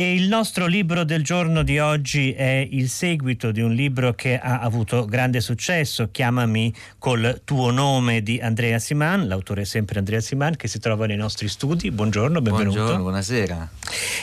[0.00, 4.38] E il nostro libro del giorno di oggi è il seguito di un libro che
[4.38, 10.20] ha avuto grande successo, Chiamami col tuo nome di Andrea Siman, l'autore è sempre Andrea
[10.20, 11.90] Siman che si trova nei nostri studi.
[11.90, 12.76] Buongiorno, benvenuto.
[12.76, 13.68] Buongiorno, buonasera.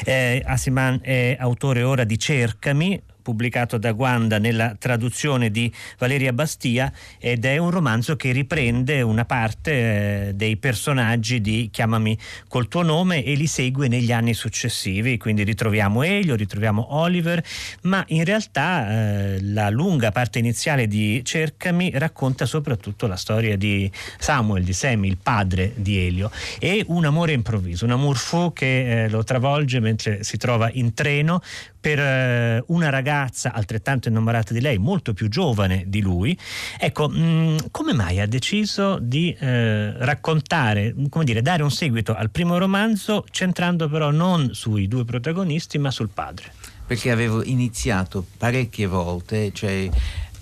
[0.03, 6.89] Eh, Asiman è autore ora di Cercami, pubblicato da Guanda nella traduzione di Valeria Bastia
[7.19, 12.17] ed è un romanzo che riprende una parte eh, dei personaggi di Chiamami
[12.47, 17.43] col tuo nome e li segue negli anni successivi, quindi ritroviamo Elio, ritroviamo Oliver,
[17.81, 23.91] ma in realtà eh, la lunga parte iniziale di Cercami racconta soprattutto la storia di
[24.19, 29.03] Samuel, di Semi, il padre di Elio e un amore improvviso, un amour fou che
[29.03, 31.41] eh, lo travolge mentre si trova in treno
[31.79, 36.37] per eh, una ragazza altrettanto innamorata di lei, molto più giovane di lui.
[36.79, 42.13] Ecco, mh, mm, come mai ha deciso di eh, raccontare, come dire, dare un seguito
[42.13, 46.51] al primo romanzo, centrando però non sui due protagonisti, ma sul padre?
[46.87, 49.89] Perché avevo iniziato parecchie volte, cioè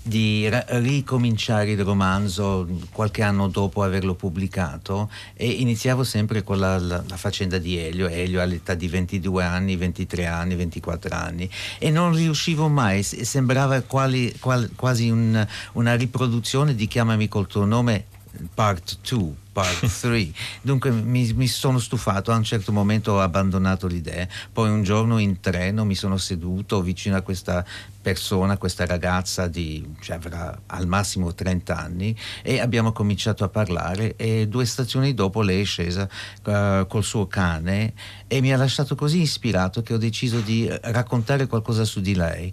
[0.06, 7.02] di ricominciare il romanzo qualche anno dopo averlo pubblicato e iniziavo sempre con la, la,
[7.06, 11.50] la, faccenda di Elio, Elio all'età di 22 anni, 23 anni, 24 anni.
[11.78, 17.64] E non riuscivo mai, sembrava quali, qual, quasi un, una riproduzione di Chiamami col tuo
[17.64, 18.04] nome
[18.54, 23.86] part 2 part 3 dunque mi, mi, sono stufato a un certo momento ho abbandonato
[23.86, 24.28] l'idea.
[24.52, 27.64] Poi un giorno in treno mi sono seduto vicino a questa
[28.02, 34.14] persona questa ragazza di cioè avrà al massimo 30 anni e abbiamo cominciato a parlare
[34.14, 36.08] e due stazioni dopo lei è scesa
[36.44, 37.94] uh, col suo cane
[38.28, 42.52] e mi ha lasciato così ispirato che ho deciso di raccontare qualcosa su di lei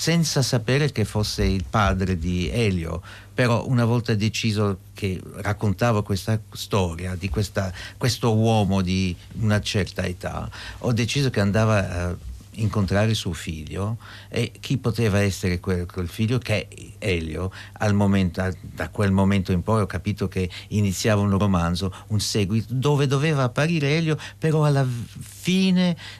[0.00, 3.02] senza sapere che fosse il padre di Elio,
[3.34, 10.06] però una volta deciso che raccontavo questa storia di questa, questo uomo di una certa
[10.06, 12.16] età, ho deciso che andava a
[12.52, 13.98] incontrare suo figlio
[14.30, 17.52] e chi poteva essere quel, quel figlio che Elio.
[17.92, 18.42] Momento,
[18.74, 23.42] da quel momento in poi ho capito che iniziava un romanzo, un seguito dove doveva
[23.42, 25.39] apparire Elio però alla fine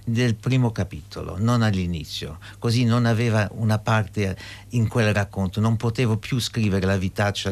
[0.04, 4.36] del primo capitolo, non all'inizio, così non aveva una parte
[4.70, 6.98] in quel racconto, non potevo più scrivere la,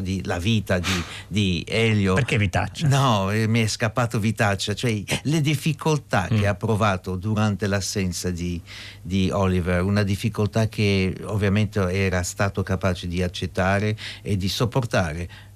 [0.00, 2.14] di, la vita di, di, Elio.
[2.14, 2.88] Perché Vitaccia?
[2.88, 6.36] No, eh, mi è scappato Vitaccia, cioè le difficoltà mm.
[6.38, 8.60] che ha provato durante l'assenza di,
[9.00, 15.46] di Oliver, una difficoltà che ovviamente era stato capace di accettare e di sopportare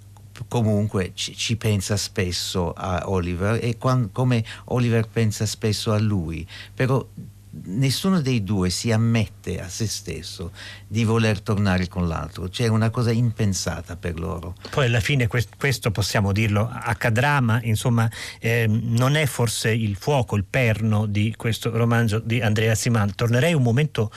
[0.48, 6.46] comunque ci, ci, pensa spesso a Oliver e quando, come Oliver pensa spesso a lui,
[6.74, 7.04] però
[7.64, 10.52] nessuno dei due si ammette a se stesso
[10.86, 14.54] di voler tornare con l'altro, c'è una cosa impensata per loro.
[14.70, 20.36] Poi alla fine questo possiamo dirlo accadrà, ma insomma eh, non è forse il fuoco,
[20.36, 23.14] il perno di questo romanzo di Andrea Siman.
[23.14, 24.10] Tornerei un momento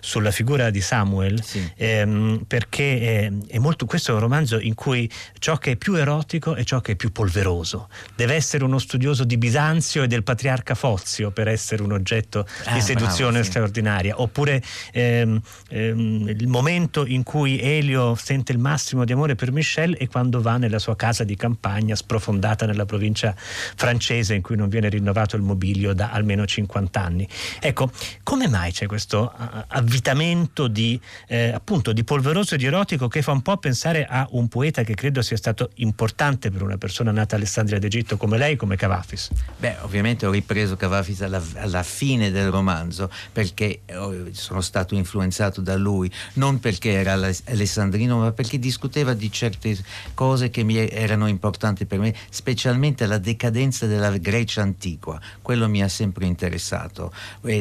[0.00, 1.70] sulla figura di Samuel, sì.
[1.76, 5.94] ehm, perché è, è molto, questo è un romanzo in cui ciò che è più
[5.94, 7.88] erotico è ciò che è più polveroso.
[8.14, 12.81] Deve essere uno studioso di Bisanzio e del patriarca Fozio per essere un oggetto di
[12.82, 13.50] seduzione bravo, sì.
[13.50, 14.20] straordinaria.
[14.20, 14.62] Oppure
[14.92, 20.08] ehm, ehm, il momento in cui Elio sente il massimo di amore per Michel è
[20.08, 24.88] quando va nella sua casa di campagna sprofondata nella provincia francese in cui non viene
[24.88, 27.28] rinnovato il mobilio da almeno 50 anni.
[27.60, 27.90] Ecco,
[28.22, 29.32] come mai c'è questo
[29.68, 34.26] avvitamento di, eh, appunto, di polveroso e di erotico che fa un po' pensare a
[34.32, 38.38] un poeta che credo sia stato importante per una persona nata a Alessandria d'Egitto come
[38.38, 39.30] lei, come Cavafis?
[39.58, 44.94] Beh, ovviamente ho ripreso Cavafis alla, alla fine del romanzo romanzo perché oh, sono stato
[44.94, 49.76] influenzato da lui, non perché era alessandrino, ma perché discuteva di certe
[50.14, 55.20] cose che mi erano importanti per me, specialmente la decadenza della Grecia antica.
[55.42, 57.12] Quello mi ha sempre interessato.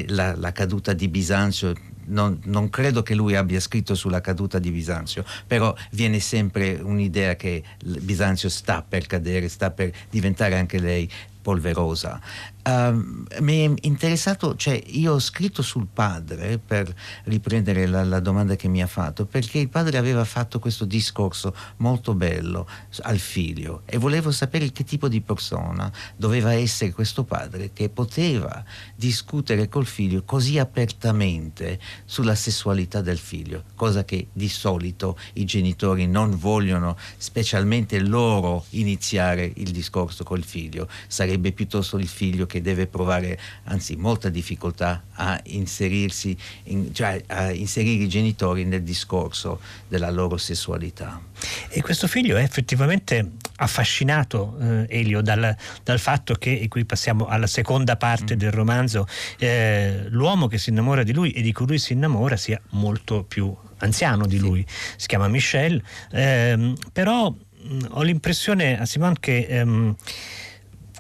[0.08, 1.74] La, la caduta di Bisanzio
[2.06, 7.36] non, non, credo che lui abbia scritto sulla caduta di Bisanzio, però viene sempre un'idea
[7.36, 11.10] che Bisanzio sta per cadere, sta per diventare anche lei
[11.41, 12.19] polverosa.
[12.63, 16.94] Uh, mi è interessato, cioè io ho scritto sul padre per
[17.24, 21.56] riprendere la, la, domanda che mi ha fatto, perché il padre aveva fatto questo discorso
[21.77, 22.68] molto bello
[23.01, 28.63] al figlio e volevo sapere che tipo di persona doveva essere questo padre che poteva
[28.95, 36.06] discutere col figlio così apertamente sulla sessualità del figlio, cosa che di solito i genitori
[36.06, 40.88] non vogliono, specialmente loro, iniziare il discorso col figlio.
[41.07, 47.24] Sarebbe sarebbe piuttosto il figlio che deve provare, anzi molta difficoltà a inserirsi, in, cioè
[47.28, 51.22] a inserire i genitori nel discorso della loro sessualità.
[51.69, 57.28] E questo figlio è effettivamente affascinato, eh, Elio, dal, dal, fatto che, e qui passiamo
[57.28, 58.38] alla seconda parte mm.
[58.38, 59.07] del romanzo,
[59.38, 63.24] eh, l'uomo che si innamora di lui e di cui lui si innamora sia molto
[63.24, 64.66] più anziano di lui,
[64.98, 65.81] si chiama Michel,
[66.12, 69.95] ehm, però mh, ho l'impressione a Simone che ehm,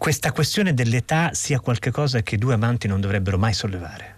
[0.01, 4.15] questa questione dell'età sia qualcosa che due amanti non dovrebbero mai sollevare.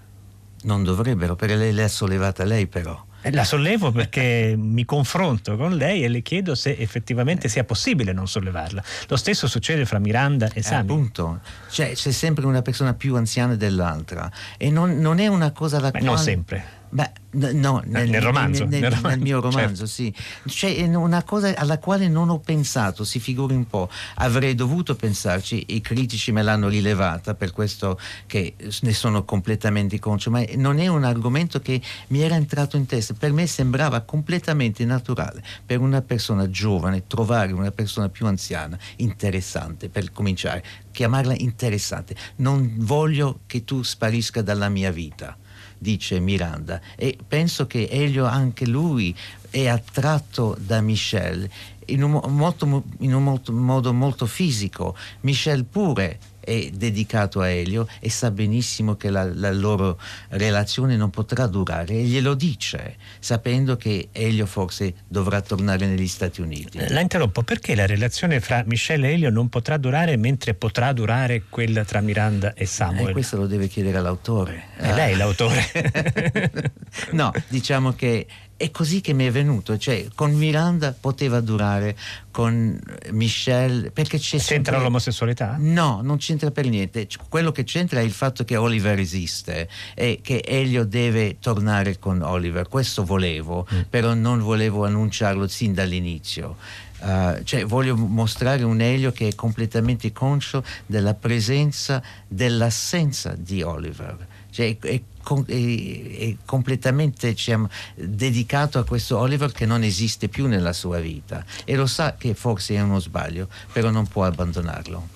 [0.62, 3.06] Non dovrebbero, perché lei l'ha sollevata lei però.
[3.22, 8.14] Eh, la sollevo perché mi confronto con lei e le chiedo se effettivamente sia possibile
[8.14, 8.82] non sollevarla.
[9.10, 10.78] Lo stesso succede fra Miranda e Sami.
[10.78, 15.52] Eh, appunto, cioè, c'è sempre una persona più anziana dell'altra e non, non è una
[15.52, 15.92] cosa da...
[15.92, 16.06] Beh, quale...
[16.06, 16.64] Non sempre.
[16.94, 17.10] Beh,
[17.54, 19.86] no, nel, nel, romanzo, nel, nel, nel mio romanzo, certo.
[19.88, 20.14] sì.
[20.46, 23.90] C'è una cosa alla quale non ho pensato, si figuri un po'.
[24.18, 30.30] Avrei dovuto pensarci, i critici me l'hanno rilevata, per questo che ne sono completamente conscio,
[30.30, 33.16] ma non è un argomento che mi era entrato in testa.
[33.16, 39.90] Per me sembrava completamente naturale per una persona giovane trovare una persona più anziana, interessante,
[39.90, 42.16] per cominciare, chiamarla interessante.
[42.36, 45.36] Non voglio che tu sparisca dalla mia vita
[45.84, 46.82] dice Miranda.
[46.96, 49.16] E penso che Elio anche lui
[49.52, 51.48] è attratto da Michel
[51.88, 54.96] in un, molto, in un molto, modo molto fisico.
[55.22, 60.00] Michel pure è dedicato a Elio e sa benissimo che la, la, loro
[60.30, 66.42] relazione non potrà durare e glielo dice, sapendo che Elio forse dovrà tornare negli Stati
[66.42, 66.80] Uniti.
[66.90, 71.44] La interrompo, perché la relazione fra Michelle e Elio non potrà durare mentre potrà durare
[71.50, 73.10] quella tra Miranda e Samuel?
[73.10, 74.66] Eh, questo lo deve chiedere all'autore.
[74.76, 75.64] È lei l'autore?
[77.12, 78.28] no, diciamo che
[78.64, 81.98] è così che mi è venuto, cioè con Miranda poteva durare,
[82.32, 82.80] con
[83.12, 84.78] Michelle, perché c'è C'entra sempre...
[84.80, 85.58] l'omosessualità?
[85.60, 90.20] No, non c'entra per niente, quello che c'entra è il fatto che Oliver esiste e
[90.22, 93.82] che Elio deve tornare con Oliver, questo volevo, mm.
[93.90, 96.56] però non volevo annunciarlo sin dall'inizio.
[97.02, 104.26] Uh, cioè voglio mostrare un Elio che è completamente conscio della presenza, dell'assenza di Oliver.
[104.50, 105.02] Cioè, è,
[105.48, 111.44] è, è, completamente diciamo, dedicato a questo Oliver che non esiste più nella sua vita
[111.66, 115.10] e lo sa che forse è uno sbaglio, però non può abbandonarlo.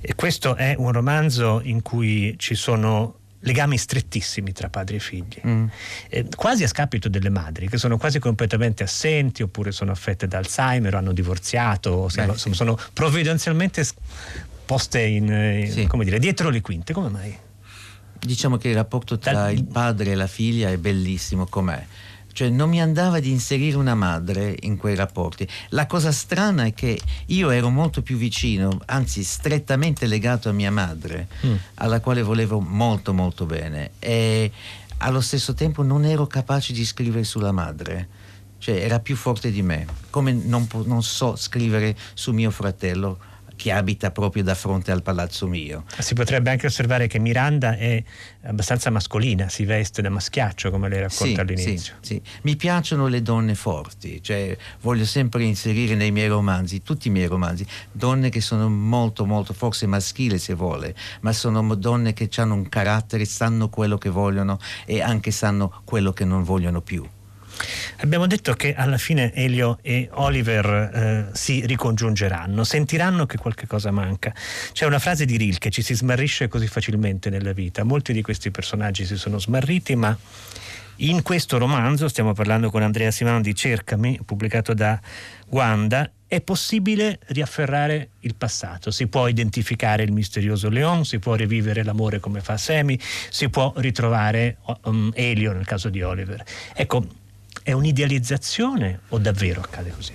[0.00, 5.40] E questo è un romanzo in cui ci sono legami strettissimi tra padri e figli,
[5.46, 5.66] mm.
[6.08, 10.38] eh, quasi a scapito delle madri che sono quasi completamente assenti oppure sono affette da
[10.38, 12.52] Alzheimer o hanno divorziato, Beh, sono, sì.
[12.52, 13.86] sono provvidenzialmente
[14.64, 15.86] poste in, in, sì.
[15.86, 16.92] come dire, dietro le quinte.
[16.92, 17.36] Come mai?
[18.20, 21.84] Diciamo che il rapporto tra il padre e la figlia è bellissimo com'è.
[22.38, 25.48] Cioè non mi andava di inserire una madre in quei rapporti.
[25.70, 30.70] La cosa strana è che io ero molto più vicino, anzi strettamente legato a mia
[30.70, 31.54] madre, mm.
[31.74, 34.52] alla quale volevo molto molto bene e
[34.98, 38.08] allo stesso tempo non ero capace di scrivere sulla madre.
[38.58, 43.18] Cioè era più forte di me, come non, non so scrivere su mio fratello
[43.58, 45.82] che abita proprio da fronte al palazzo mio.
[45.98, 48.00] Si potrebbe anche osservare che Miranda è
[48.44, 51.94] abbastanza mascolina, si veste da maschiaccio come lei racconta sì, all'inizio.
[52.00, 52.22] Sì, sì.
[52.42, 57.26] Mi piacciono le donne forti, cioè voglio sempre inserire nei miei romanzi, tutti i miei
[57.26, 62.54] romanzi, donne che sono molto molto, forse maschili se vuole, ma sono donne che hanno
[62.54, 67.04] un carattere, sanno quello che vogliono e anche sanno quello che non vogliono più.
[67.98, 73.90] Abbiamo detto che alla fine Elio e Oliver eh, si ricongiungeranno, sentiranno che qualche cosa
[73.90, 74.32] manca.
[74.72, 77.84] C'è una frase di Rilke, ci si smarrisce così facilmente nella vita.
[77.84, 80.16] Molti di questi personaggi si sono smarriti, ma
[81.00, 84.98] in questo romanzo, stiamo parlando con Andrea Simano di Cercami, pubblicato da
[85.50, 91.84] Wanda, è possibile riafferrare il passato, si può identificare il misterioso Leon, si può rivivere
[91.84, 92.98] l'amore come fa Semi,
[93.30, 96.44] si può ritrovare um, Elio nel caso di Oliver.
[96.74, 97.06] Ecco,
[97.68, 100.14] è un'idealizzazione o davvero accade così?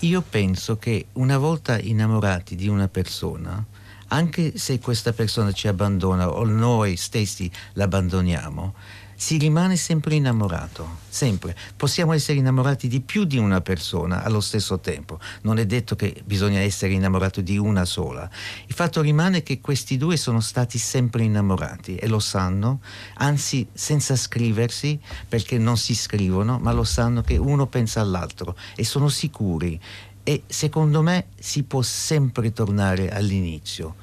[0.00, 3.64] Io penso che una volta innamorati di una persona,
[4.06, 8.74] anche se questa persona ci abbandona o noi stessi l'abbandoniamo,
[9.20, 11.56] si rimane sempre innamorato, sempre.
[11.76, 16.22] Possiamo essere innamorati di più di una persona allo stesso tempo, non è detto che
[16.24, 18.30] bisogna essere innamorato di una sola.
[18.66, 22.80] Il fatto rimane che questi due sono stati sempre innamorati e lo sanno,
[23.14, 28.84] anzi senza scriversi, perché non si scrivono, ma lo sanno che uno pensa all'altro e
[28.84, 29.80] sono sicuri.
[30.22, 33.96] E secondo me si può sempre tornare all'inizio,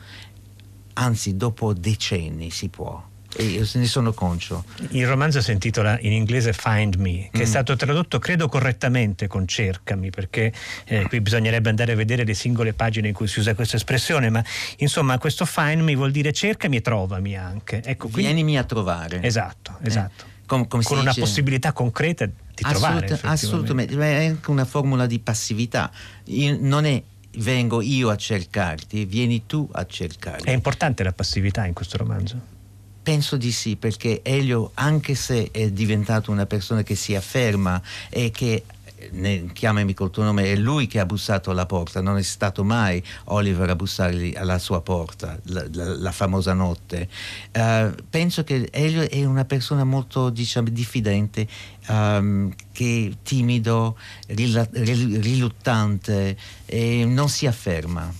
[0.96, 3.14] anzi dopo decenni si può.
[3.36, 4.64] E ne sono conscio.
[4.90, 7.42] Il romanzo si intitola in inglese Find Me, che mm.
[7.42, 10.54] è stato tradotto credo correttamente con cercami, perché
[10.86, 14.30] eh, qui bisognerebbe andare a vedere le singole pagine in cui si usa questa espressione,
[14.30, 14.44] ma
[14.78, 17.82] insomma questo Find Me vuol dire cercami e trovami anche.
[17.84, 18.34] Ecco, quindi...
[18.34, 19.22] Vienimi a trovare.
[19.22, 20.24] Esatto, eh, esatto.
[20.26, 21.20] Eh, com- con una dice...
[21.20, 23.06] possibilità concreta di trovare.
[23.06, 25.92] Assolut- assolutamente, è anche una formula di passività.
[26.26, 27.02] Io, non è
[27.38, 30.46] vengo io a cercarti, vieni tu a cercarmi.
[30.46, 32.54] È importante la passività in questo romanzo?
[33.06, 38.32] Penso di sì, perché Elio, anche se è diventato una persona che si afferma e
[38.32, 38.64] che
[39.12, 42.64] ne, chiamami col tuo nome, è lui che ha bussato alla porta, non è stato
[42.64, 47.08] mai Oliver a bussargli alla sua porta, la, la, la famosa notte.
[47.54, 51.48] Uh, penso che Elio è una persona molto diciamo, diffidente,
[51.90, 56.36] um, che timido, riluttante
[56.66, 58.12] e non si afferma.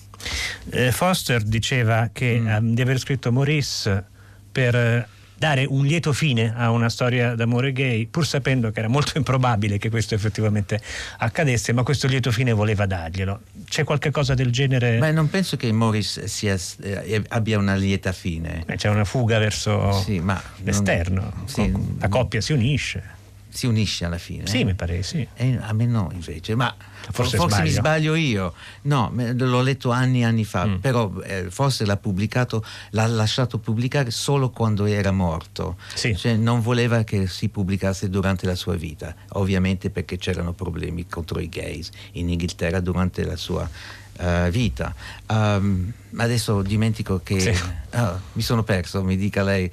[0.70, 2.46] Eh, Foster diceva che mm.
[2.46, 4.14] um, di aver scritto Maurice
[4.56, 5.06] per
[5.38, 9.78] dare un lieto fine a una storia d'amore gay, pur sapendo che era molto improbabile
[9.78, 10.80] che questo effettivamente
[11.18, 13.42] accadesse, ma questo lieto fine voleva darglielo.
[13.68, 14.98] C'è qualche cosa del genere?
[14.98, 18.64] Beh, non penso che Morris sia, eh, abbia una lieta fine.
[18.66, 20.24] Beh, c'è una fuga verso sì,
[20.64, 23.15] l'esterno, non, sì, la coppia si unisce
[23.56, 24.46] si unisce alla fine.
[24.48, 24.64] Sì, eh?
[24.66, 25.26] mi pare sì.
[25.34, 26.56] E a me no, invece.
[26.56, 26.76] Ma
[27.10, 28.54] forse, forse mi sbaglio io.
[28.84, 30.76] No, l'ho letto anni e anni fa, mm.
[30.76, 35.78] però eh, forse l'ha pubblicato, l'ha lasciato pubblicare solo quando era morto.
[35.94, 36.16] Sì.
[36.16, 41.40] Cioè, non voleva che si pubblicasse durante la sua vita, ovviamente perché c'erano problemi contro
[41.40, 43.70] i gays in Inghilterra durante la sua
[44.20, 44.94] uh, vita.
[45.28, 47.64] Um, adesso dimentico che sì.
[47.96, 49.70] oh, mi sono perso, mi dica lei.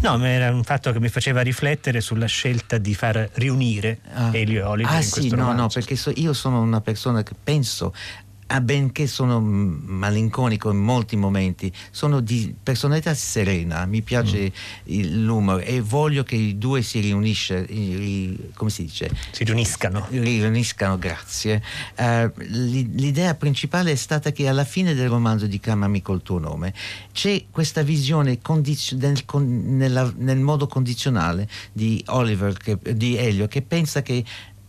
[0.00, 4.30] No, ma era un fatto che mi faceva riflettere sulla scelta di far riunire ah.
[4.32, 5.62] Elio e Oliver ah, sì, no, romanzo.
[5.62, 7.94] no, perché so, io sono una persona che penso
[8.48, 14.52] Ah, benché sono malinconico in molti momenti, sono di personalità serena, mi piace
[14.88, 15.24] mm.
[15.24, 17.66] l'umore e voglio che i due si riuniscano,
[18.54, 19.10] come si dice?
[19.32, 20.06] Si riuniscano.
[20.10, 21.60] Riuniscano, grazie.
[21.96, 26.72] Uh, l'idea principale è stata che alla fine del romanzo di Chiamami col tuo nome
[27.12, 33.62] c'è questa visione condizio- nel, nella, nel, modo condizionale di Oliver, che, di Elio, che
[33.62, 34.24] pensa che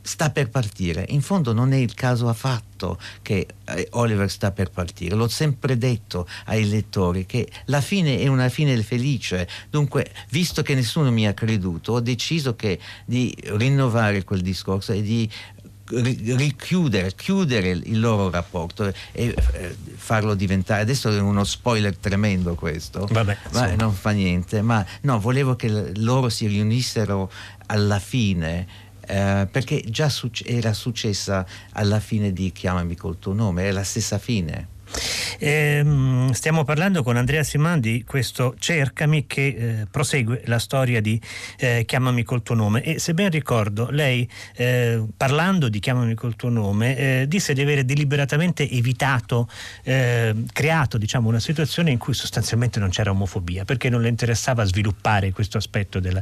[0.07, 1.05] sta per partire.
[1.09, 5.15] In fondo non è il caso affatto che eh, Oliver sta per partire.
[5.15, 9.47] L'ho sempre detto ai lettori che la fine è una fine felice.
[9.69, 15.01] Dunque, visto che nessuno mi ha creduto, ho deciso che, di rinnovare quel discorso e
[15.01, 15.29] di
[15.89, 20.81] richiudere, chiudere il loro rapporto e eh, farlo diventare.
[20.81, 24.61] Adesso è uno spoiler tremendo questo, Vabbè, ma non fa niente.
[24.61, 27.29] Ma no, volevo che loro si riunissero
[27.67, 33.63] alla fine eh, perché già suc- era successa alla fine di Chiamami col tuo nome,
[33.63, 34.75] è la stessa fine.
[35.39, 41.19] Eh, stiamo parlando con Andrea Siman di questo Cercami che eh, prosegue la storia di
[41.57, 46.35] eh, Chiamami col tuo nome e se ben ricordo lei eh, parlando di Chiamami col
[46.35, 49.47] tuo nome eh, disse di avere deliberatamente evitato,
[49.83, 54.63] eh, creato diciamo, una situazione in cui sostanzialmente non c'era omofobia perché non le interessava
[54.63, 56.21] sviluppare questo aspetto della,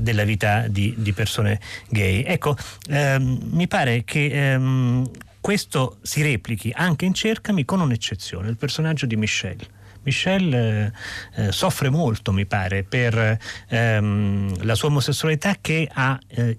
[0.00, 2.22] della vita di, di, persone gay.
[2.22, 2.56] Ecco,
[2.88, 5.10] ehm, mi pare che ehm,
[5.44, 9.66] questo si replichi anche in Cercami con un'eccezione, il personaggio di Michelle.
[10.04, 10.90] Michelle
[11.34, 16.56] eh, eh, soffre molto, mi pare, per ehm, la sua omosessualità che ha eh,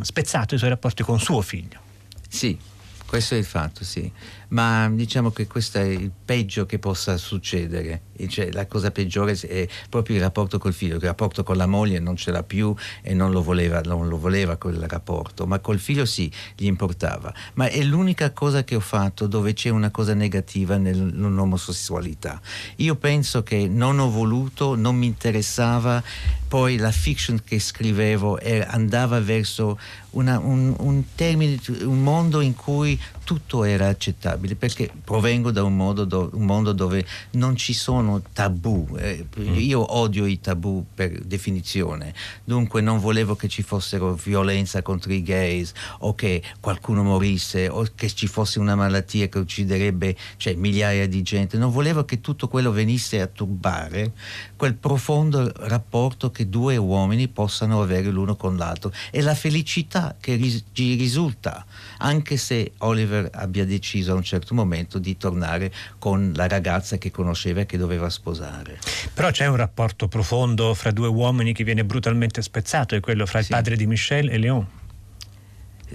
[0.00, 1.78] spezzato i suoi rapporti con suo figlio.
[2.26, 2.58] Sì,
[3.04, 4.10] questo è il fatto, sì.
[4.48, 8.02] Ma diciamo che questo è il peggio che possa succedere.
[8.28, 10.96] Cioè, la cosa peggiore è proprio il rapporto col figlio.
[10.96, 14.18] Il rapporto con la moglie non ce l'ha più e non lo voleva, non lo
[14.18, 15.46] voleva quel rapporto.
[15.46, 17.32] Ma col figlio sì, gli importava.
[17.54, 22.40] Ma è l'unica cosa che ho fatto dove c'è una cosa negativa nell'omosessualità.
[22.76, 26.02] Io penso che non ho voluto, non mi interessava.
[26.46, 29.78] Poi la fiction che scrivevo andava verso
[30.10, 36.06] una, un, un, termine, un mondo in cui tutto era accettabile perché provengo da un,
[36.06, 38.86] do, un mondo dove non ci sono tabù.
[38.98, 39.54] Eh, mm.
[39.54, 42.14] io odio i tabù per definizione,
[42.44, 47.86] dunque non volevo che ci fossero violenza contro i gays o che qualcuno morisse o
[47.94, 51.56] che ci fosse una malattia che ucciderebbe cioè, migliaia di gente.
[51.56, 54.12] Non volevo che tutto quello venisse a turbare
[54.56, 60.34] quel profondo rapporto che due uomini possano avere l'uno con l'altro e la felicità che
[60.34, 61.64] ris- risulta,
[61.98, 67.10] anche se Oliver abbia deciso a un certo momento di tornare con la ragazza che
[67.10, 68.78] conosceva e che doveva sposare.
[69.12, 73.40] Però c'è un rapporto profondo fra due uomini che viene brutalmente spezzato, è quello fra
[73.40, 74.66] il padre di Michel e Léon.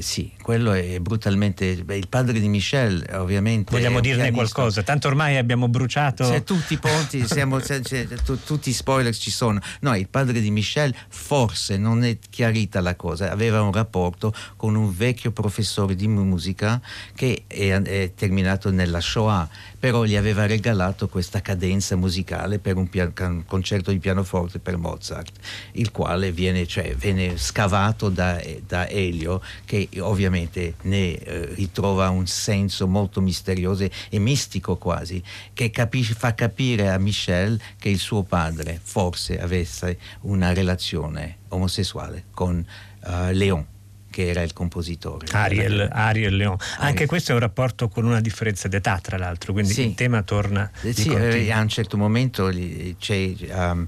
[0.02, 1.84] Sì, quello è brutalmente.
[1.84, 3.72] Beh, il padre di Michel, ovviamente.
[3.72, 4.84] Vogliamo dirne qualcosa?
[4.84, 6.30] Tanto ormai abbiamo bruciato.
[6.30, 9.60] C'è tutti i ponti, siamo, c'è, c'è, tu, tutti i spoiler ci sono.
[9.82, 14.76] No, il padre di Michel, forse non è chiarita la cosa, aveva un rapporto con
[14.76, 16.82] un vecchio professore di musica
[17.16, 19.48] che è, è terminato nella Shoah,
[19.80, 24.78] però gli aveva regalato questa cadenza musicale per un, pian, un concerto di pianoforte per
[24.78, 25.32] Mozart,
[25.74, 32.28] il quale viene, cioè, viene scavato da, da Elio, che ovviamente ne eh, ritrova un
[32.28, 35.22] senso molto misterioso e mistico quasi,
[35.54, 42.26] che capisce, fa capire a Michel che il suo padre forse avesse una relazione omosessuale
[42.32, 42.66] con
[43.04, 43.66] uh, Léon
[44.10, 45.28] che era il compositore.
[45.32, 46.58] Ariel, Ariel Leon.
[46.80, 49.86] Anche questo è un rapporto con una differenza d'età, tra l'altro, quindi sì.
[49.86, 50.70] il tema torna.
[50.82, 52.52] Eh, sì, eh, a un certo momento
[52.98, 53.34] c'è.
[53.52, 53.88] Um,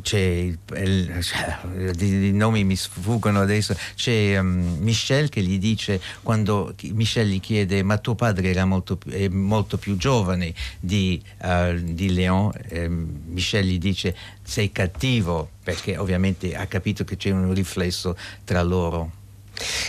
[0.00, 1.58] c'è il, il, cioè,
[1.98, 3.76] i nomi mi sfuggono adesso.
[3.94, 8.98] C'è um, Michel che gli dice quando Michel gli chiede ma tuo padre era molto,
[9.30, 12.52] molto più giovane di, uh, di Léon?
[12.68, 18.62] Eh, Michel gli dice sei cattivo perché ovviamente ha capito che c'è un riflesso tra
[18.62, 19.20] loro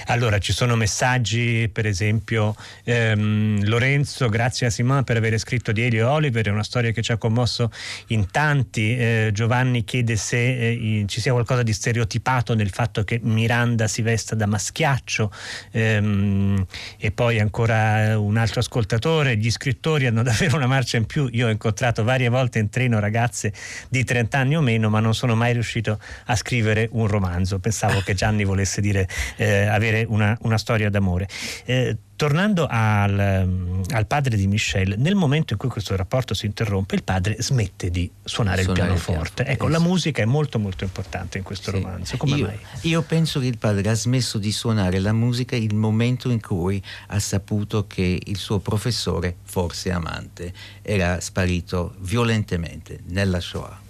[0.07, 5.81] allora, ci sono messaggi, per esempio, ehm, Lorenzo, grazie a Simone per aver scritto di
[5.81, 7.71] Elio Oliver, è una storia che ci ha commosso
[8.07, 8.95] in tanti.
[8.95, 14.01] Eh, Giovanni chiede se eh, ci sia qualcosa di stereotipato nel fatto che Miranda si
[14.01, 15.31] vesta da maschiaccio
[15.71, 16.65] ehm,
[16.97, 21.27] e poi ancora un altro ascoltatore, gli scrittori hanno davvero una marcia in più.
[21.31, 23.53] Io ho incontrato varie volte in treno ragazze
[23.89, 27.59] di 30 anni o meno, ma non sono mai riuscito a scrivere un romanzo.
[27.59, 29.07] Pensavo che Gianni volesse dire...
[29.37, 31.27] Eh, avere una, una, storia d'amore.
[31.65, 36.45] Eh, tornando al, mm, al, padre di Michel, nel momento in cui questo rapporto si
[36.45, 39.45] interrompe, il padre smette di suonare, suonare il pianoforte.
[39.45, 41.81] Ecco, la musica è molto molto importante in questo sì.
[41.81, 42.17] romanzo.
[42.17, 42.59] Come io, mai?
[42.81, 46.81] Io penso che il padre ha smesso di suonare la musica il momento in cui
[47.07, 53.82] ha saputo che il suo professore, forse amante, era sparito violentemente nella Shoah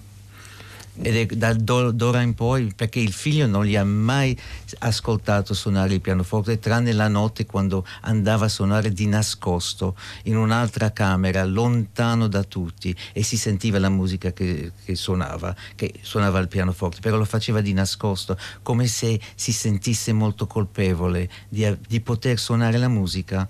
[1.02, 4.38] ed è da d'ora in poi perché il figlio non gli ha mai
[4.80, 10.92] ascoltato suonare il pianoforte tranne la notte quando andava a suonare di nascosto in un'altra
[10.92, 16.48] camera lontano da tutti e si sentiva la musica che, che suonava che suonava il
[16.48, 22.38] pianoforte però lo faceva di nascosto come se si sentisse molto colpevole di, di poter
[22.38, 23.48] suonare la musica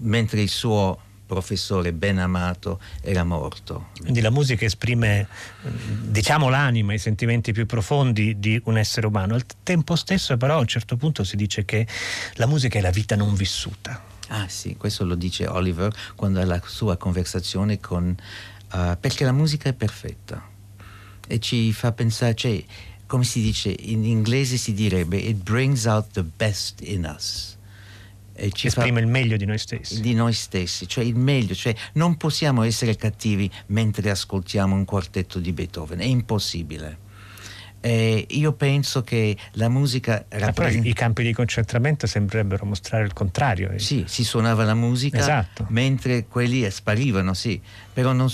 [0.00, 3.90] mentre il suo professore ben amato era morto.
[4.00, 5.28] Quindi la musica esprime,
[6.02, 9.34] diciamo, l'anima, i sentimenti più profondi di un essere umano.
[9.34, 11.86] Al tempo stesso però a un certo punto si dice che
[12.34, 14.02] la musica è la vita non vissuta.
[14.30, 18.16] Ah sì, questo lo dice Oliver quando ha la sua conversazione con...
[18.72, 20.40] Uh, perché la musica è perfetta
[21.26, 22.62] e ci fa pensare, cioè,
[23.06, 27.58] come si dice, in inglese si direbbe, it brings out the best in us
[28.40, 30.00] eh, ci esprime fa, il meglio di noi stessi.
[30.00, 35.38] Di noi stessi, cioè il meglio, cioè non possiamo essere cattivi mentre ascoltiamo un quartetto
[35.38, 37.08] di Beethoven, è impossibile.
[37.82, 40.86] Eh, io penso che la musica rappresenta...
[40.86, 43.78] i campi di concentramento sembrerebbero mostrare il contrario.
[43.78, 45.64] Sì, si suonava la musica esatto.
[45.70, 47.58] mentre quelli sparivano, sì,
[47.92, 48.28] però non,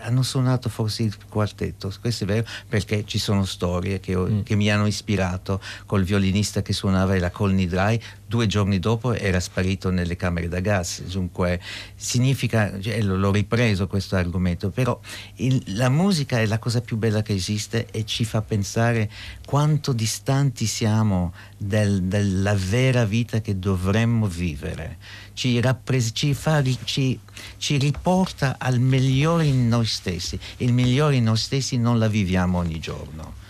[0.00, 4.42] hanno suonato forse il quartetto, questo è vero perché ci sono storie che, mm.
[4.42, 7.98] che mi hanno ispirato col violinista che suonava la Colny Dry,
[8.32, 11.60] due giorni dopo era sparito nelle camere da gas, dunque
[11.94, 14.98] significa, cioè, l'ho ripreso questo argomento, però
[15.36, 19.10] il, la musica è la cosa più bella che esiste e ci fa pensare
[19.44, 24.96] quanto distanti siamo del, della vera vita che dovremmo vivere,
[25.34, 27.20] ci, rappres- ci, fa, ci,
[27.58, 32.56] ci riporta al migliore in noi stessi, il migliore in noi stessi non la viviamo
[32.56, 33.41] ogni giorno.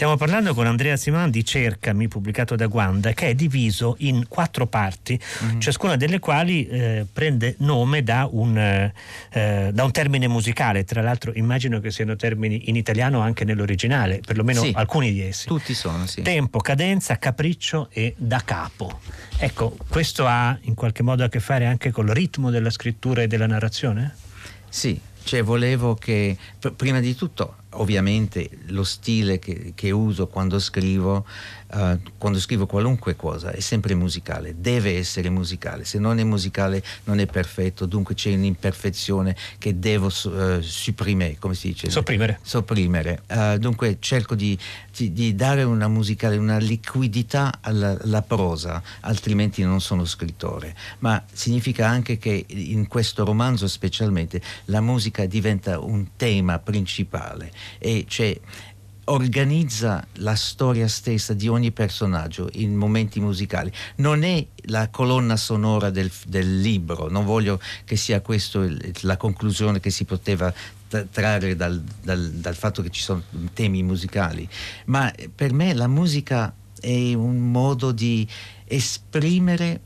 [0.00, 4.66] Stiamo parlando con Andrea Siman di Cercami, pubblicato da Guanda, che è diviso in quattro
[4.66, 5.60] parti, mm-hmm.
[5.60, 10.84] ciascuna delle quali eh, prende nome da un, eh, da un, termine musicale.
[10.84, 15.46] Tra l'altro immagino che siano termini in italiano anche nell'originale, perlomeno sì, alcuni di essi.
[15.46, 16.22] Tutti sono, sì.
[16.22, 19.00] Tempo, cadenza, capriccio e da capo.
[19.36, 23.26] Ecco, questo ha in qualche modo a che fare anche col ritmo della scrittura e
[23.26, 24.14] della narrazione?
[24.66, 26.38] Sì, cioè volevo che,
[26.74, 31.24] prima di tutto, ovviamente lo stile che, che uso quando scrivo
[31.72, 36.82] uh, quando scrivo qualunque cosa è sempre musicale, deve essere musicale, se non è musicale
[37.04, 41.90] non è perfetto, dunque c'è un'imperfezione che devo uh, supprimere, come si dice?
[41.90, 42.38] Sopprimere.
[42.42, 43.22] Sopprimere.
[43.28, 44.58] Uh, dunque cerco di,
[44.96, 51.22] di, di, dare una musicale, una liquidità alla, alla, prosa, altrimenti non sono scrittore, ma
[51.32, 58.38] significa anche che in questo romanzo specialmente la musica diventa un tema principale e c'è
[59.10, 63.70] organizza la storia stessa di ogni personaggio in momenti musicali.
[63.96, 68.64] Non è la colonna sonora del, del libro, non voglio che sia questa
[69.00, 70.52] la conclusione che si poteva
[71.10, 74.48] trarre dal, dal, dal, fatto che ci sono temi musicali,
[74.86, 78.26] ma per me la musica è un modo di
[78.64, 79.80] esprimere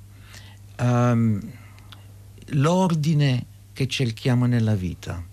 [0.79, 1.41] um,
[2.49, 5.33] l'ordine che cerchiamo nella vita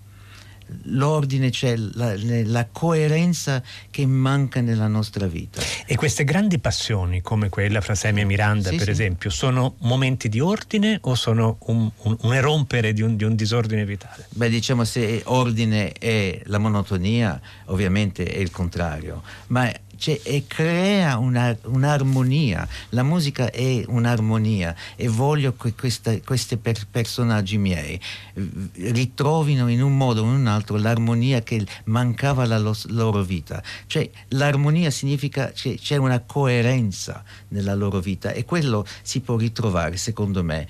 [0.84, 5.62] l'ordine c'è, la, la, coerenza che manca nella nostra vita.
[5.86, 8.92] E queste grandi passioni, come quella fra Semia e Miranda, sì, per sì.
[8.92, 13.36] esempio, sono momenti di ordine o sono un, un, un erompere di un, di un,
[13.36, 14.28] disordine vitale?
[14.30, 21.20] Beh, diciamo se ordine è la monotonia, ovviamente è il contrario, ma cioè, e crea
[21.20, 22.68] una, un'armonia.
[22.90, 28.00] La musica è un'armonia e voglio che questi per, personaggi miei
[28.34, 33.62] ritrovino in un modo o in un altro l'armonia che mancava alla lo, loro vita.
[33.86, 39.98] Cioè, l'armonia significa che c'è una coerenza nella loro vita e quello si può ritrovare,
[39.98, 40.68] secondo me,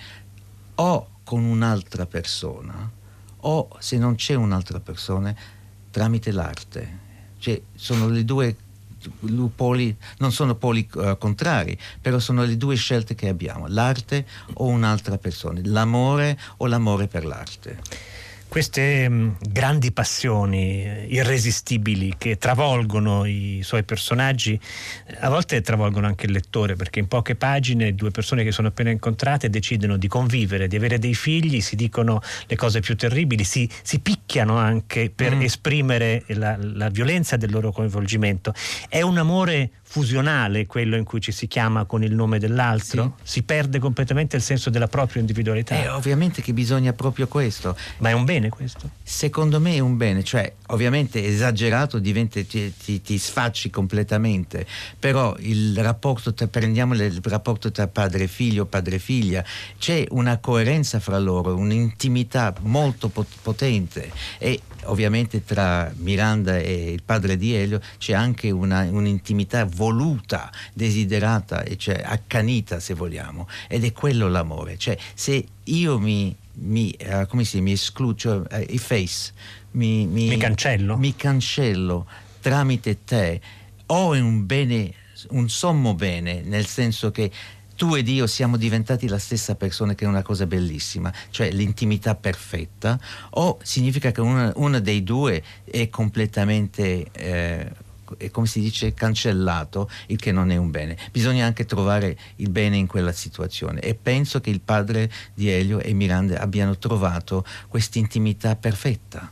[0.76, 2.92] o con un'altra persona
[3.44, 5.34] o se non c'è un'altra persona
[5.90, 7.00] tramite l'arte.
[7.40, 8.56] Cioè, sono le due
[9.56, 14.68] poli, non sono poli uh, contrari, però sono le due scelte che abbiamo, l'arte o
[14.68, 18.20] un'altra persona, l'amore o l'amore per l'arte
[18.52, 24.60] queste mh, mm, grandi passioni eh, irresistibili che travolgono i suoi personaggi,
[25.06, 28.68] eh, a volte travolgono anche il lettore, perché in poche pagine due persone che sono
[28.68, 33.46] appena incontrate decidono di convivere, di avere dei figli, si dicono le cose più terribili,
[33.46, 35.42] si, si picchiano anche per mm.
[35.44, 38.54] esprimere la, la violenza del loro coinvolgimento.
[38.90, 43.16] È un amore fusionale quello in cui ci si chiama con il nome dell'altro?
[43.24, 43.32] Sì.
[43.32, 45.82] Si perde completamente il senso della propria individualità.
[45.82, 47.78] Eh, ovviamente che bisogna proprio questo.
[47.98, 48.90] Ma è un bene questo?
[49.04, 54.66] Secondo me è un bene, cioè ovviamente esagerato diventa, ti, ti, ti sfacci completamente,
[54.98, 59.44] però il rapporto, tra, prendiamo il rapporto tra padre e figlio, padre e figlia,
[59.78, 63.10] c'è una coerenza fra loro, un'intimità molto
[63.42, 70.52] potente e ovviamente tra Miranda e il padre di Elio c'è anche una, un'intimità voluta,
[70.74, 74.78] desiderata, cioè accanita se vogliamo, ed è quello l'amore.
[74.78, 79.34] Cioè se io mi, mi, uh, come si, mi escludo, cioè, uh, efface,
[79.72, 80.98] mi, mi, mi, cancello.
[80.98, 82.08] mi cancello
[82.42, 83.40] tramite te,
[83.86, 84.94] ho un bene,
[85.30, 87.32] un sommo bene, nel senso che
[87.76, 92.16] tu ed io siamo diventati la stessa persona che è una cosa bellissima, cioè l'intimità
[92.16, 93.00] perfetta,
[93.32, 97.08] o significa che uno dei due è completamente...
[97.12, 97.90] Eh,
[98.32, 100.98] come si dice, cancellato, il che non è un bene.
[101.12, 105.80] Bisogna anche trovare il bene in quella situazione e penso che il padre di Elio
[105.80, 109.32] e Miranda abbiano trovato questa intimità perfetta.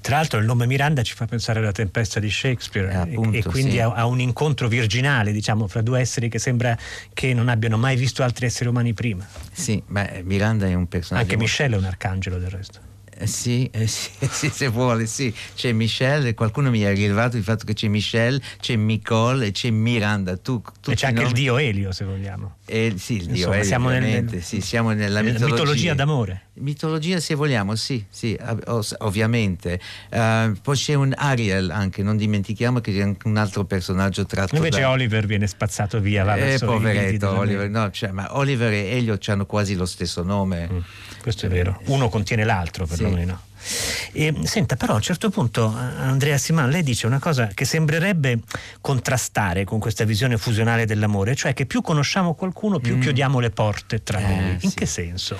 [0.00, 3.42] Tra l'altro il nome Miranda ci fa pensare alla tempesta di Shakespeare eh, appunto, e,
[3.42, 3.80] quindi sì.
[3.80, 6.78] a, a, un incontro virginale, diciamo, fra due esseri che sembra
[7.12, 9.26] che non abbiano mai visto altri esseri umani prima.
[9.50, 11.24] Sì, ma Miranda è un personaggio...
[11.24, 12.85] Anche Michelle è un arcangelo del resto.
[13.18, 15.32] Eh sì, eh sì, sì, se vuole, sì.
[15.54, 19.70] C'è Michelle, qualcuno mi ha rilevato il fatto che c'è Michelle, c'è Nicole e c'è
[19.70, 20.36] Miranda.
[20.36, 21.32] Tu, e c'è anche nomi...
[21.32, 22.56] il dio Elio, se vogliamo.
[22.66, 25.54] Eh, sì, il dio Elio, siamo, nel, sì, siamo nella mitologia.
[25.54, 26.42] mitologia d'amore.
[26.58, 28.38] Mitologia, se vogliamo, sì, sì
[28.98, 29.80] ovviamente.
[30.10, 34.56] Uh, poi c'è un Ariel anche, non dimentichiamo che c'è anche un altro personaggio tratto
[34.56, 34.90] Invece da...
[34.90, 39.46] Oliver viene spazzato via, va eh, poveretto Oliver, no, cioè, ma Oliver e Elio hanno
[39.46, 40.68] quasi lo stesso nome.
[40.70, 40.78] Mm
[41.26, 41.80] questo è vero.
[41.86, 43.40] Uno contiene l'altro perlomeno.
[43.56, 44.10] Sì.
[44.12, 48.38] E, senta, però a un certo punto Andrea Siman, lei dice una cosa che sembrerebbe
[48.80, 53.00] contrastare con questa visione fusionale dell'amore, cioè che più conosciamo qualcuno, più mm.
[53.00, 54.58] chiudiamo le porte tra eh, noi.
[54.60, 54.76] In sì.
[54.76, 55.36] che senso?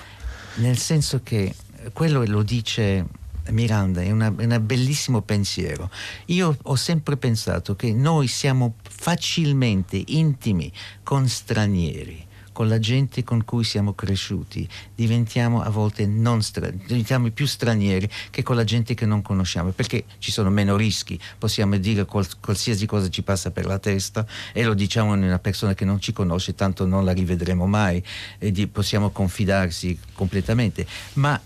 [0.55, 1.55] Nel senso che
[1.93, 3.05] quello lo dice
[3.51, 5.89] Miranda, è un bellissimo pensiero.
[6.27, 10.73] Io ho sempre pensato che noi siamo facilmente intimi
[11.05, 12.26] con stranieri
[12.57, 18.09] con la gente con cui siamo cresciuti, diventiamo a volte non stra- diventiamo più stranieri
[18.31, 22.41] che con la gente che non conosciamo, perché ci sono meno rischi, possiamo dire qual-
[22.41, 26.01] qualsiasi cosa ci passa per la testa e lo diciamo a una persona che non
[26.01, 28.03] ci conosce, tanto non la rivedremo mai
[28.39, 31.39] e di- possiamo confidarsi completamente, ma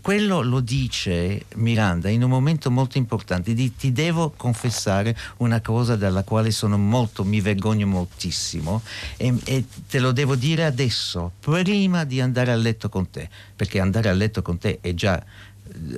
[0.00, 5.96] quello lo dice Miranda in un momento molto importante di ti devo confessare una cosa
[5.96, 8.82] dalla quale sono molto, mi vergogno moltissimo
[9.16, 13.80] e, e, te lo devo dire adesso, prima di andare a letto con te, perché
[13.80, 15.22] andare a letto con te è già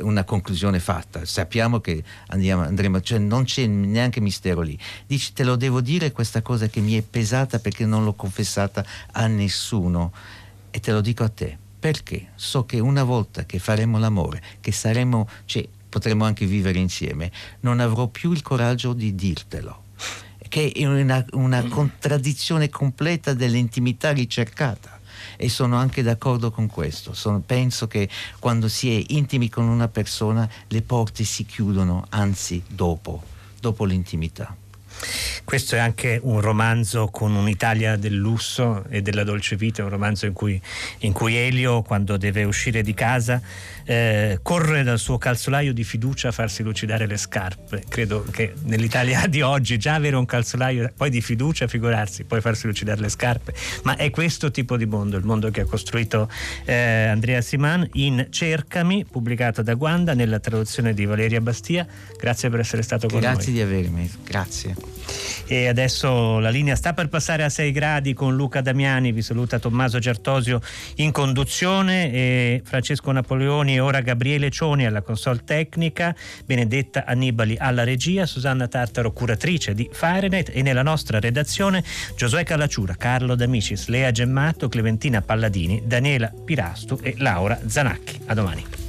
[0.01, 4.79] una conclusione fatta, sappiamo che andiamo, andremo, cioè non c'è neanche mistero lì.
[5.07, 8.85] Dici te lo devo dire questa cosa che mi è pesata perché non l'ho confessata
[9.13, 10.13] a nessuno.
[10.71, 14.73] E te lo dico a te perché so che una volta che faremo l'amore, che
[14.73, 19.85] saremo, cioè, potremmo anche vivere insieme, non avrò più il coraggio di dirtelo
[20.49, 24.99] che è una, una contraddizione completa dell'intimità ricercata
[25.37, 27.15] e sono anche d'accordo con questo.
[27.15, 28.09] Sono, penso che
[28.41, 33.23] quando si è intimi con una persona le porte si chiudono, anzi dopo,
[33.61, 34.57] dopo l'intimità.
[35.45, 40.27] Questo è anche un romanzo con un'Italia del lusso e della dolce vita, un romanzo
[40.27, 40.61] in cui,
[40.99, 43.41] in cui Elio, quando deve uscire di casa,
[43.85, 47.85] eh, corre dal suo calzolaio di fiducia a farsi lucidare le scarpe.
[47.89, 52.67] Credo che nell'Italia di oggi già avere un calzolaio poi di fiducia, figurarsi, poi farsi
[52.67, 53.55] lucidare le scarpe.
[53.85, 56.29] Ma è questo tipo di mondo, il mondo che ha costruito
[56.65, 61.87] eh, Andrea Siman in Cercami, pubblicato da Guanda nella traduzione di Valeria Bastia.
[62.19, 63.37] Grazie per essere stato con Grazie noi.
[63.37, 64.86] Grazie di avermi, grazie.
[65.49, 69.61] E adesso la linea sta per passare a 6 gradi con Luca Damiani, vi saluta
[69.61, 70.61] Tommaso Certosio
[70.97, 77.85] in conduzione e Francesco Napoleoni e ora Gabriele Cioni alla console tecnica, Benedetta Annibali alla
[77.85, 81.85] regia, Susanna Tartaro curatrice di Fahrenheit e nella nostra redazione
[82.17, 88.21] Giosuè Calacciura, Carlo D'Amicis, Lea Gemmato, Clementina Palladini, Daniela Pirastu e Laura Zanacchi.
[88.27, 88.86] A domani.